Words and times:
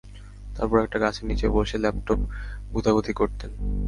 তারপর 0.55 0.77
একটা 0.79 0.97
গাছের 0.99 1.25
নিচে 1.29 1.45
বসে 1.49 1.77
ল্যাপটপ 1.77 2.19
গুতাগুতি 2.73 3.11
করতেন। 3.13 3.51